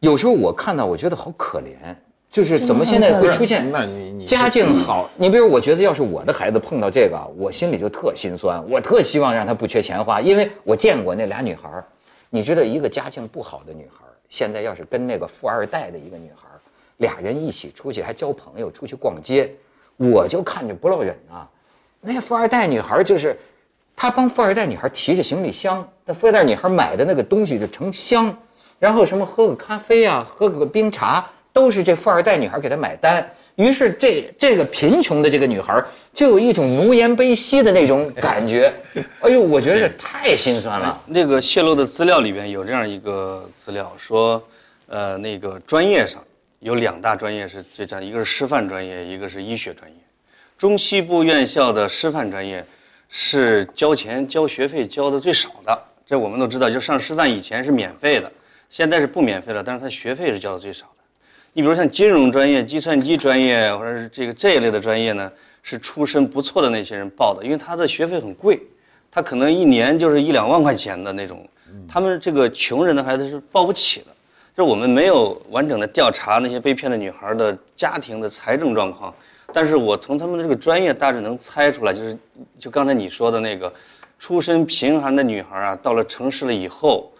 [0.00, 1.94] 有时候我看到，我觉得好可怜，
[2.30, 11.84] 就是怎么现在会出现那你你家境好，你比如我觉得要是我的孩子碰到这个，我心里就特心酸，我特希望让他不缺钱花，因为我见过那俩女孩儿，
[12.28, 16.54] 你知道一个家境不好的女孩儿，现在要是跟那个富二代的一个女孩儿，
[16.98, 19.52] 俩人一起出去还交朋友，出去逛街，
[19.96, 21.48] 我就看着不落忍啊。
[22.00, 23.36] 那富二代女孩儿就是，
[23.96, 28.32] 她帮富二代女孩提着行李箱，那富二代女孩买的那个东西就成箱，
[28.78, 33.28] 然后什么喝个咖啡啊，喝个冰茶，都是这富二代女孩给他买单。
[33.56, 35.82] 于是这这个贫穷的这个女孩
[36.14, 38.72] 就有一种奴颜卑膝的那种感觉。
[39.20, 41.02] 哎呦，我觉得这太心酸了。
[41.06, 44.42] 那个泄露的资料里边有这样一个资料，说，
[44.86, 46.22] 呃，那个专业上
[46.60, 49.96] 有两大专业是这样，一个是师范专业，一个是医学专业。
[50.56, 52.64] 中西部院校的师范专业
[53.08, 56.70] 是交钱交学费交的最少的，这我们都知道。
[56.70, 58.30] 就上师范以前是免费的，
[58.68, 60.99] 现在是不免费了，但是他学费是交的最少的。
[61.52, 65.30] 你比如像金融专业、计算机专业或者是这个这一类的专业呢，
[65.62, 68.60] 是出身不错的那些人报的，因为他的学费很贵，
[69.10, 71.48] 他可能一年就是一两万块钱的那种，
[71.88, 74.06] 他们这个穷人的孩子是报不起的。
[74.56, 79.14] 就是我们没有完整的调查那些被骗的女孩的家庭的财政状况，
[79.52, 82.16] 但是我从他们的这个专业大致能猜出来，就是
[82.58, 83.72] 就刚才你说的那个，
[84.18, 87.10] 出身贫寒的女孩啊，到了城市了以后，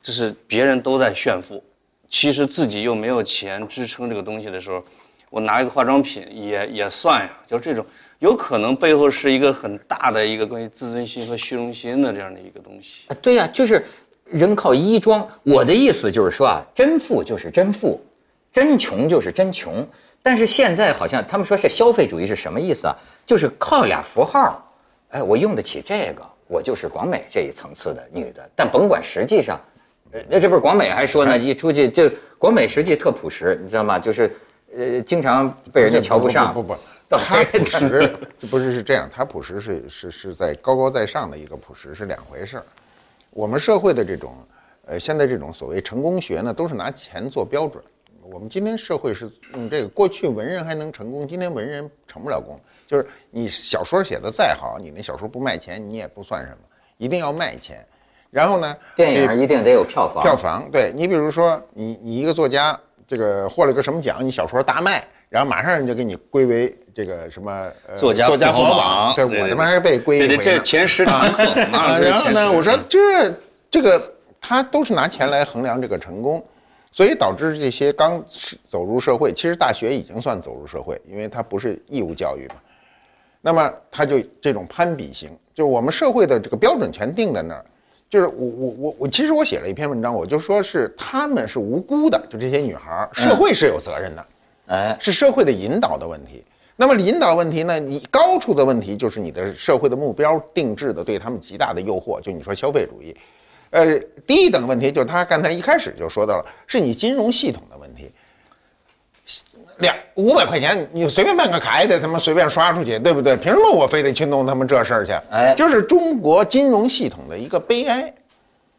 [0.00, 1.62] 就是别人都在炫富，
[2.10, 4.84] 其实自己又没有钱支撑这个东西的时候，
[5.30, 7.86] 我拿一个化妆品也也算呀，就是这种
[8.18, 13.04] 有可能背后是一个很大的一个关于自尊心和虚荣心的这样的一个东西。
[13.22, 13.82] 对呀、就是
[14.24, 15.26] 人靠衣装。
[15.44, 18.04] 我的意思就是说啊，真富就是真富，
[18.52, 19.86] 真穷就是真穷。
[20.20, 22.96] 但是现在好像他们说是消费主义是什么意思啊？
[23.24, 24.60] 就是靠俩符号，
[25.10, 28.50] 哎，我用得起这个，我就是广美这一层次的女的。
[28.56, 29.58] 但甭管实际上，
[30.28, 31.38] 那这不是广美还说呢？
[31.38, 33.98] 一出去就广美实际特朴实，你知道吗？
[33.98, 34.30] 就是
[34.76, 36.52] 呃，经常被人家瞧不上。
[36.52, 36.76] 不不
[37.08, 38.12] 他朴实
[38.50, 42.64] 不是是这样，他朴实是是是在高高在上的一个朴实是两回事儿。
[43.30, 44.34] 我们社会的这种，
[44.86, 47.82] 呃，现在这种所谓成功学呢，都是拿钱做标准。
[48.22, 52.58] 我们今天社会是用这个，过去文人还能成功，今天文人成不了功。
[52.86, 56.58] 就是你小说写的再好，你那小说不卖钱，你也不算什么，
[56.96, 57.84] 一定要卖钱。
[58.30, 60.22] 然后呢，电影一定得有票房。
[60.22, 73.34] 票房，对你比如说你你一个作家，这个获了个什么奖，你小说大卖，然后马上人就给你归为这个什么、呃、作家作家富豪榜，对对对我他妈还被归为对对，这是前十常 客，啊，然后呢，我说这
[73.68, 74.00] 这个
[74.40, 76.40] 他都是拿钱来衡量这个成功，
[76.92, 78.22] 所以导致这些刚
[78.68, 82.54] 走入社会，其实大学已经算走入社会，因为它不是义务教育嘛。
[83.40, 87.64] 那么他就这种攀比型，就是我们社会的这个标准全定在那儿。
[88.10, 94.26] 就是我我我我，其实我写了一篇文章，我就说是他们是无辜的，就这些女孩儿，社会是有责任的。
[94.66, 96.44] 哎，是社会的引导的问题。
[96.74, 97.78] 那么引导问题呢？
[97.78, 103.16] 你高处的问题就是你的社会的目标定制的对他们极大的诱惑，就你说消费主义。
[103.70, 103.96] 呃，
[104.26, 107.62] 第一等问题就是他刚才一开始就说到了，是你金融系统。
[109.80, 113.36] 两五百块钱，你随便办个卡也得他妈随便刷出去，对不对？
[113.36, 115.12] 凭什么我非得去弄他们这事儿去？
[115.30, 118.12] 哎就是中国金融系统的一个悲哀。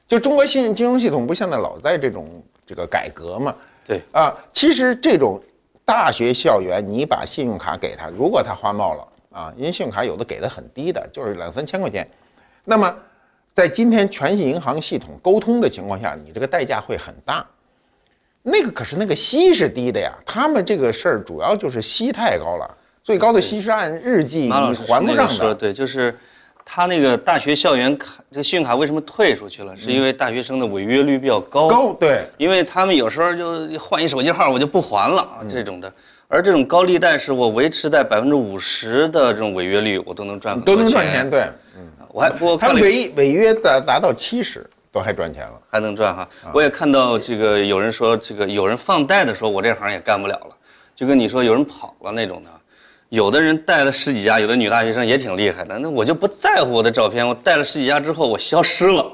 [0.08, 2.28] 就中国信金融系统不现在老在这种
[2.68, 3.56] 这个改革嘛？
[3.86, 5.42] 对啊，其实这种
[5.86, 12.06] 大学校园，你把信用卡给他，如果他花冒了啊，因为信用卡有的给的很低的，就是两三千块钱，
[12.66, 12.94] 那么
[13.54, 17.46] 在今天全系银行系统沟通的情况下，你这个代价会很大。
[18.44, 25.56] 那个可是那个息是低的呀，他们这个事儿主要就是息太高了，最高的息是按日计你还不上说的的。
[25.56, 26.18] 对，就是
[26.66, 29.78] 他那个大学校园卡，这个信用卡为什么退出去了？
[29.78, 31.68] 是因为大学生的违约率比较高。
[31.68, 35.92] 高对，因为他们有时候就换一手机号，我就不还了这种的。
[36.28, 41.30] 而这种高利贷是我维持在百分之五十的这种违约率，我都能赚很多都能赚钱。
[41.30, 41.46] 对，
[42.08, 45.54] 我还不过他违违约达达到七十都还赚钱了。
[45.70, 46.28] 还能赚哈。
[46.44, 50.56] 啊我也看到这个有人说，这个有人放贷的时候，我这行也干不了了，
[50.96, 52.50] 就跟你说有人跑了那种的。
[53.10, 55.78] 有的人带了十几家，有的女大学生也挺厉害的。
[55.78, 59.06] 那我就不在乎我的照片，我带了十几家之后，我消失了，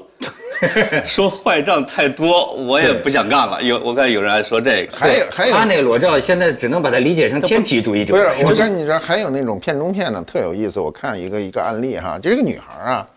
[1.02, 3.60] 说坏账太多，我也不想干了。
[3.60, 8.14] 有我看有人还说这个，还有还有他那个裸照现在只能把它理解成天体主义者。
[8.14, 10.78] 不是，我就跟你说，还有那种片中片呢，特有意思。
[10.78, 13.08] 我看一个一个案例哈，就一个女孩啊，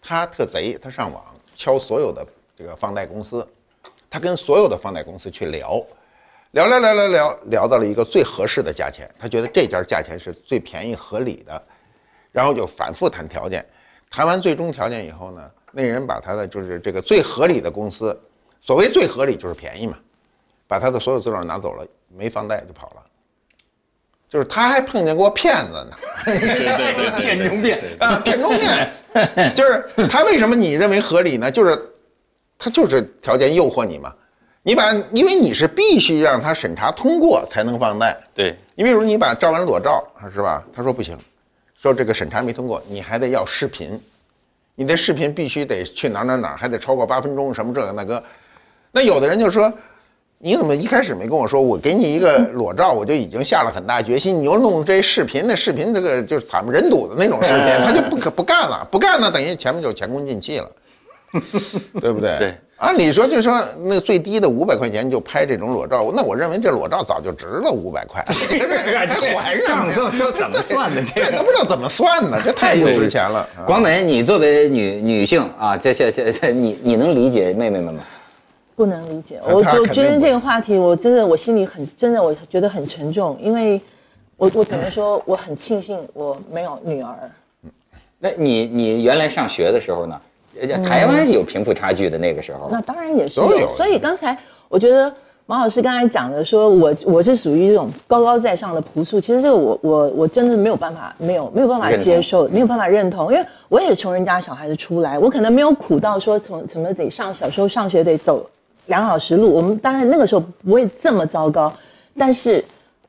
[0.00, 1.20] 她特贼，她上网
[1.58, 2.24] 敲所有的
[2.56, 3.46] 这个放贷公司，
[4.08, 5.84] 他跟所有的放贷公司去聊，
[6.52, 11.60] 聊聊聊聊聊聊到了一个最合适的价钱，他觉得这家价钱是最便宜合理的，
[12.30, 13.66] 然后就反复谈条件，
[14.08, 18.16] 谈完最终条件以后呢，那人把他的就是这个最合理的公司，
[18.60, 19.98] 所谓最合理就是便宜嘛，
[20.68, 23.04] 把他的所有资料拿走了，没放贷就跑了。
[24.30, 25.96] 就是他还碰见过骗子呢，
[27.18, 31.50] 骗中骗啊，骗中骗，就是他为什么你认为合理呢？
[31.50, 31.80] 就是
[32.58, 34.12] 他就是条件诱惑你嘛，
[34.62, 40.62] 你把因为你是必须让他审查通过才能放贷，对，你比如你把照完裸照是吧？
[40.74, 41.16] 他说不行，
[41.80, 43.98] 说这个审查没通过，你还得要视频，
[44.74, 48.22] 你的视频必须得去哪儿哪儿哪儿，还得超过八分钟，什么这个那个。
[48.90, 49.72] 那有的人就说，
[50.40, 51.60] 你怎么一开始没跟我说？
[51.60, 60.70] 我给你一个 裸照，我就已经下了很大决心，你又弄这视频，那视频这个就是惨不忍睹的那种视频，他就不可不干了，不干了，等于前面就前功尽弃了，
[62.00, 62.38] 对不对？
[62.38, 62.54] 对。
[62.76, 68.24] 按理说，就说那最低的五百块钱就拍这种裸照，那我认为这裸照早就值了五百块。
[68.30, 71.02] 这还账这这怎么算的？
[71.02, 73.40] 这这都不知道怎么算呢，这太不值钱了。
[73.56, 78.00] 啊广美，你作为女女性啊，这这这这，你你能理解妹妹们吗？
[78.78, 79.40] 不能理解。
[79.44, 83.80] 我我他肯定不觉得这个话题，我真的我心里很真的，我觉得很沉重，因为
[84.36, 87.12] 我我只能说我很庆幸我没有女儿。
[88.20, 90.20] 那你你原来上学的时候呢？
[90.60, 94.36] 呃台湾有贫富差距的那个时候，那当然也是都有有，所以刚才
[94.68, 95.12] 我觉得
[95.46, 108.44] 马老师刚才讲的，说我我是属于这种高高在上的朴素，其实这个我我我真的没有办法，没有没有办法接受，没有办法认同，因为我也是穷人家小孩子出来，我可能没有苦到说从怎么得上小时候上学得走
[108.88, 111.72] 两小时录，我们当然那个时候不会这么糟糕，
[112.18, 112.62] 但是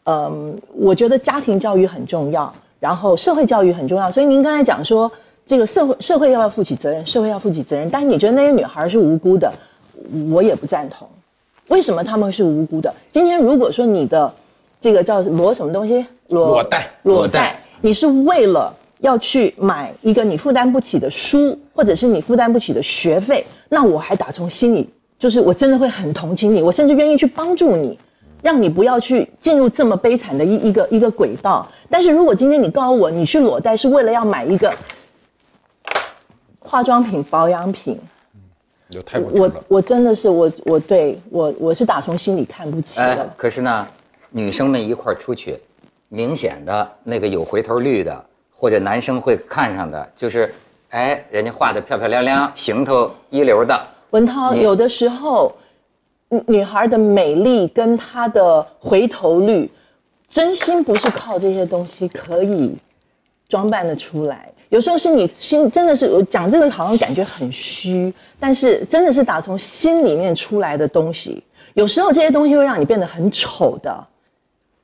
[0.03, 5.11] 嗯，我觉得家庭教育很重要，然后社会教育很重要，所以您刚才讲说。
[5.49, 7.03] 这个社会社会要不要负起责任？
[7.07, 9.51] 社会要负起责任，但是你觉得那些女孩是无辜的，
[10.29, 11.09] 我也不赞同。
[11.69, 12.93] 为什么她们是无辜的？
[13.11, 14.31] 今天如果说你的
[14.79, 24.87] 这个叫裸什么东西，裸裸贷裸贷，你是为了要去买一个你负担不起的书，或者是你负担不起的学费，那我还打从心里
[25.19, 27.99] 就是我真的会很同情你，我甚至愿意去帮助你，
[28.41, 31.67] 让你不要去进入这么悲惨的一一个一个轨道。
[31.89, 34.73] 但是如果今天你告诉我你去裸贷是为了要买一个
[36.59, 37.99] 化妆品、保养品，
[39.13, 39.51] 我。
[39.67, 43.85] 我真的是我我对我我是打从心里看不起哎的。，可是呢，
[44.29, 45.59] 女生们一块出去，
[46.07, 50.53] 明显的那个有回头率的，或者男生会看上的，就是，
[50.89, 53.79] 哎，人家画的漂漂亮亮，行头一流的，
[54.11, 55.53] 文涛，有的时候，
[56.29, 59.69] 女女孩的美丽跟她的回头率，
[60.27, 62.75] 真心不是靠这些东西可以
[63.47, 64.51] 装扮的出来。
[64.69, 71.43] 有时候是你心真的是我讲这个好像感觉很虚，但是真的是打从心里面出来的东西。
[71.73, 74.07] 有时候这些东西会让你变得很丑的。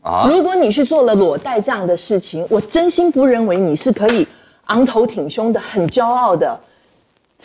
[0.02, 4.28] 啊，如果你去做了裸贷这样的事情，我真心不认为你是可以
[4.66, 6.60] 昂头挺胸的、很骄傲的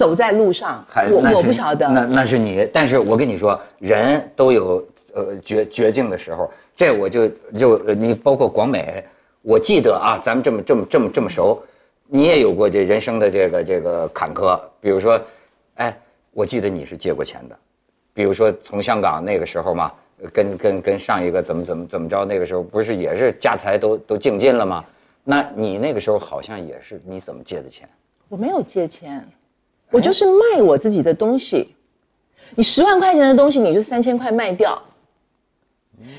[0.01, 0.83] 走在路上。
[1.11, 1.87] 我我不晓得。
[1.87, 4.83] 那那是你，但是我跟你说，人都有
[5.13, 9.05] 呃绝绝境的时候，这我就就呃你包括广美，
[9.43, 11.63] 我记得啊，咱们这么这么这么这么熟，
[12.07, 15.21] 你也有过这人生的这个这个坎坷，比如说，
[15.75, 15.95] 哎，
[16.33, 17.55] 我记得你是借过钱的，
[18.15, 24.83] 比如说从香港那个时候嘛，呃跟跟跟上一个怎么怎么怎么着，那个时候不是也是家财都都净尽了吗？
[25.23, 27.87] 那你那个时候好像也是，你怎么借的钱？
[28.31, 29.23] 我没有借钱，
[29.91, 31.75] 我就是卖我自己的东西。
[32.55, 34.81] 你十万块钱的东西，你就三千块卖掉。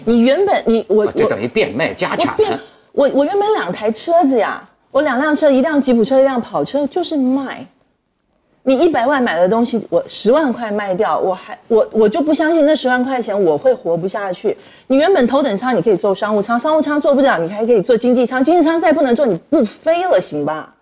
[0.05, 2.34] 你原本你我啊这等于变卖家产。
[2.34, 2.59] 我变
[2.91, 7.65] 我我原本两台车子呀，我两辆车，一辆吉普车，一辆跑车，就是卖。
[8.63, 14.55] 你一百万买的东西，我十万块卖掉，我还我我就不相信那十万块钱我会活不下去。
[14.86, 20.76] 你原本头等舱你可以坐商务舱，商务舱坐不了，你还可以坐经济舱，经济舱再不能坐，你不飞了，行吧？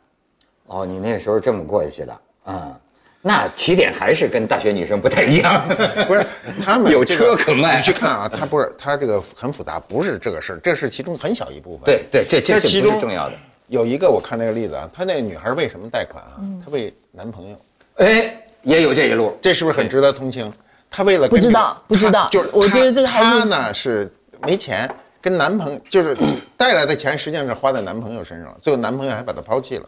[0.67, 2.13] 哦，你那时候这么过去的，
[2.49, 2.75] 嗯，
[3.21, 5.61] 那起点还是跟大学女生不太一样。
[6.07, 6.25] 不是
[6.63, 11.85] 他们 有这个车可卖你去看啊，他不是他这个很复杂，不是这个事儿，这是其中很小一部分。
[11.85, 13.35] 对对，这这其中重要的。
[13.67, 16.41] 有一个我看那个例子啊，她那个女孩为什么贷款啊？
[16.65, 17.61] 她为男朋友，
[17.97, 18.33] 哎，
[18.63, 19.37] 也有这一路。
[19.41, 20.51] 这是不是很值得同情？
[20.89, 24.89] 她为了不知道不知道就是我觉得这个还是她呢是没钱，
[25.21, 26.17] 跟男朋友就是
[26.57, 29.85] 带来的钱实际上是花在男朋友身上了，最后男朋友还把她抛弃了。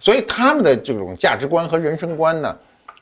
[0.00, 2.56] 所以他们的这种价值观和人生观呢，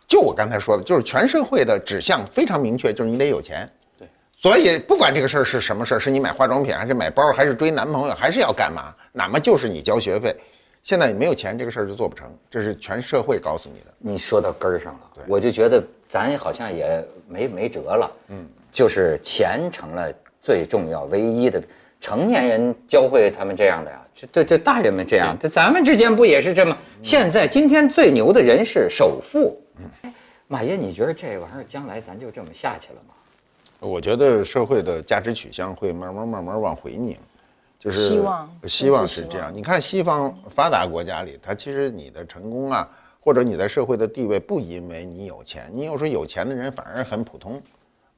[0.09, 3.70] 就我刚才说的，就是全社会的指向非常明确，就是你得有钱。
[3.96, 10.34] 对，所以不管这个事儿是什么事儿，是你买化妆品，还是买包，还是追男朋友，还是要干嘛，哪怕就是你交学费。
[10.82, 13.94] 现在你没有钱，这个事儿就做不成，这是全社会告诉你的。
[13.99, 18.11] 你说到根儿上了，我就觉得咱好像也没没辙了。
[18.28, 20.12] 嗯，就是钱成了
[20.49, 21.62] 最重要、唯一的。
[22.01, 26.74] 成年人教会他们这样的呀，这对对，大人们这样，这咱们之间不也是这么？
[27.03, 29.61] 现在今天最牛的人是首富。
[29.76, 30.14] 嗯，
[30.46, 33.14] 马爷，你觉得这玩意儿将来咱就这么下去了吗？
[33.80, 37.14] 我觉得社会的价值取向会慢慢慢慢往回拧。
[37.78, 39.53] 就是希望，希望是这样。
[39.55, 42.88] 你看西方发达国家里，它其实你的成功啊，
[43.20, 47.61] 或者你在社会的地位，不因为你有钱，你有时候有钱的人反而很普通。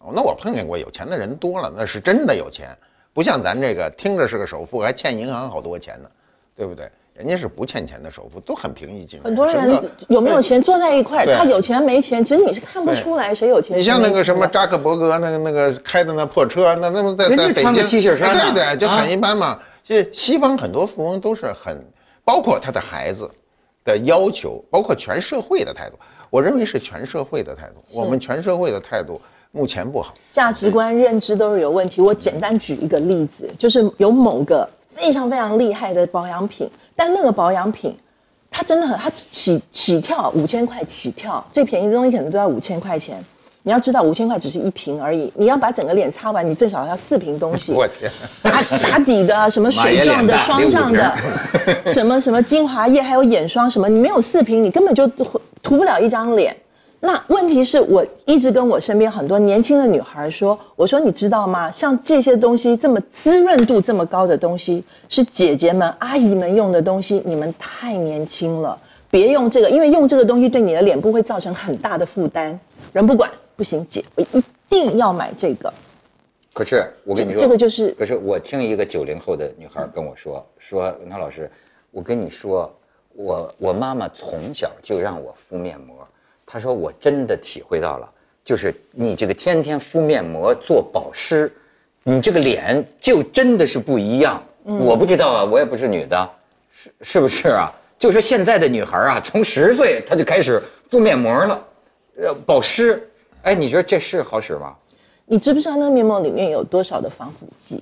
[0.00, 2.76] 哦，那我碰见过有钱的人多了，那是真的有钱，
[3.12, 6.08] 不像咱这个听着是个首富，还欠银行好多钱呢，
[6.56, 6.90] 对不对？
[7.12, 9.24] 人家是不欠钱的首富，都很平易近人。
[9.24, 13.76] 很多人有没有钱坐在一块，他有钱没钱，其实你是看不出来谁有钱。
[13.76, 19.58] 你像那个什么扎克伯格，那个那个开的那破车，那那么在在北京，对对，就很一般嘛。
[19.84, 21.84] 就西方很多富翁都是很，
[22.24, 23.30] 包括他的孩子
[23.84, 25.98] 的要求，包括全社会的态度。
[26.30, 27.74] 我认为是全社会的态度。
[27.92, 29.20] 我们全社会的态度
[29.52, 32.00] 目前不好，价值观认知都是有问题。
[32.00, 36.70] 我简单举一个例子，就是有某个非常非常厉害的保养品。
[36.94, 37.96] 但那个保养品，
[38.50, 43.22] 它真的很，它起起跳五千块起跳，最便宜的东西可能都要五千块钱。
[43.62, 47.72] 你要知道，五千块只是一瓶而已，你要把整个脸擦完，你最少要四瓶东西。
[47.76, 48.10] 我天！
[48.42, 51.14] 打打底的，什么水状的、霜状的，
[51.86, 56.56] 什么什么精华液，还有眼霜什么，你没有四瓶，你根本就涂不了一张脸。
[57.02, 61.70] 那问题是我一直跟我身边很多年轻的女孩说，我说你知道吗？
[61.70, 68.78] 像这些东西这么滋润度这么高的东西，是姐姐们、阿姨们用的东西，你们太年轻了，
[69.10, 72.58] 别用这个，因为用这个东西对你的脸部会造成很大的负担。
[72.92, 75.72] 人不管不行，姐我一定要买这个。
[76.52, 81.50] 可是我跟你说，这个就是，可是我听一个九零后的女孩跟我说，说文涛老师，
[81.92, 82.70] 我跟你说，
[83.14, 85.96] 我我妈妈从小就让我敷面膜。
[86.52, 88.10] 他说：“我真的体会到了，
[88.44, 91.52] 就是你这个天天敷面膜做保湿，
[92.02, 94.42] 你这个脸就真的是不一样。
[94.64, 96.30] 我不知道啊，我也不是女的，
[96.72, 97.72] 是是不是啊？
[98.00, 101.66] 就说现在的女孩啊，从十岁她就开始敷面膜了，
[102.16, 103.00] 呃，保湿。
[103.42, 104.74] 哎，你觉得这是好使吗？
[105.26, 107.80] 你知不知道那个面膜里面有多少的防腐剂？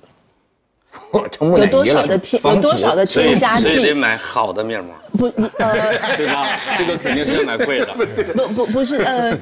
[1.11, 1.71] 我成木乃伊了。
[1.71, 2.41] 有多少的添？
[2.43, 3.69] 有多少的添加剂？
[3.69, 4.93] 所以得买好的面膜。
[5.17, 5.25] 不，
[5.57, 5.71] 呃，
[6.17, 6.47] 对吧？
[6.77, 7.87] 这个肯定是要买贵的。
[8.33, 9.37] 不不不是，呃，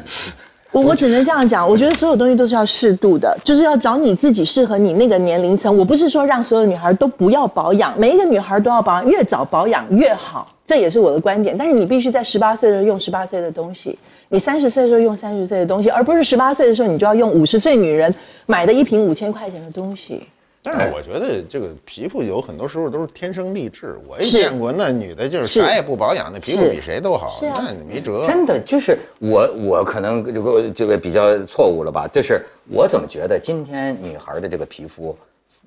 [0.72, 1.68] 我我只能这样讲。
[1.68, 5.76] 我觉得所有东西都是要适度的，就是要找你自己适合你那个年龄层。
[5.78, 11.58] 我不是说让所有女孩都不要保养，每一个女孩都要保养，越早保养越好，这也是我的观点。
[11.58, 13.98] 但是你必须在十八岁的时候用十八岁的东西，
[14.30, 18.14] 你三十岁的时候用三十岁的东西，而不是十八岁的时候你就要用五十岁女人
[18.46, 20.22] 买的一瓶五千块钱的东西。
[20.68, 28.26] 但是我觉得这个皮肤有很多时候都是天生丽质，我也见过那女的，就是啥也不保养，那皮肤比谁都好，那你没辙。
[28.26, 32.06] 真的就是我，我可能这个这个比较错误了吧？
[32.12, 35.18] 就是我怎么觉得今天女孩的这个皮肤，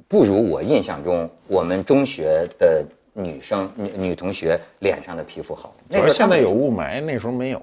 [0.06, 2.84] 不如我印象中我们中学的
[3.14, 5.74] 女生女女同学脸上的皮肤好。
[5.88, 7.58] 那个现在有雾霾，那时候没有，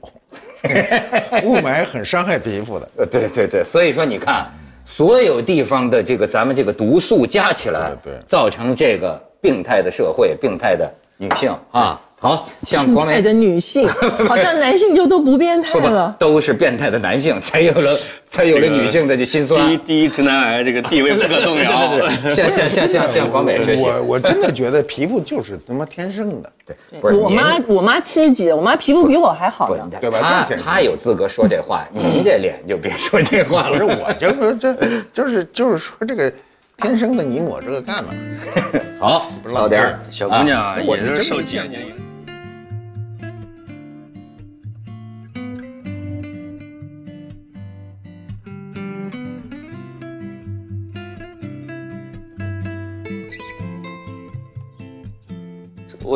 [1.45, 2.89] 雾霾很伤害皮肤的。
[2.97, 4.49] 呃，对对对，所以说你看。
[4.89, 12.01] 所有地方的这个咱们这个毒素加起来，对，造成这个病态的社会，病态的女性啊。
[12.19, 13.87] 好像变态的女性，
[14.27, 19.67] 好像男性就都不变态了，都是变态的男性才有了，才有了女性的这心酸。
[19.67, 21.99] 第一，第一直男癌这个地位不可动摇。
[22.31, 23.83] 向向向向向广美学习。
[23.83, 26.51] 我我真的觉得皮肤就是他妈天生的。
[26.65, 30.47] 对，不是我妈，我妈七十几，我妈皮肤比我还好呢，对吧？
[30.49, 33.73] 她她有资格说这话，您这脸就别说这话了。
[33.73, 34.75] 不是我就说这，
[35.13, 36.33] 就是就是说这个
[36.77, 38.09] 天生的，你抹这个干嘛？
[38.99, 41.59] 好，老点儿，小姑娘也是受几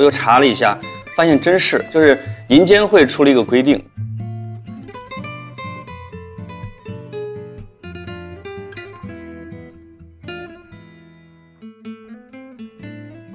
[0.01, 0.75] 我又查了一下，
[1.15, 3.79] 发现真是，就是银监会出了一个规定，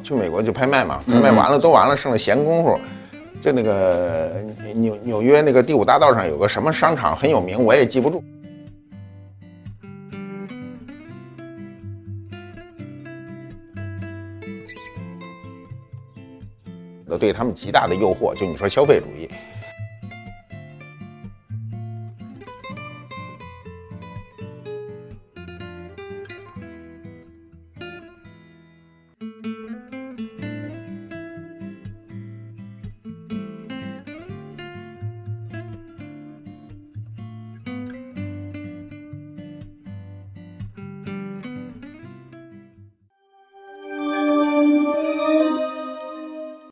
[0.03, 2.81] 去美国就拍卖嘛，拍卖完了都完了，剩了闲工夫，
[3.41, 4.33] 在那个
[4.75, 8.25] 纽纽约那个第五大道上有个什么商场很有名，我也记不住。
[17.17, 19.29] 对他们极大的诱惑，就你说消费主义，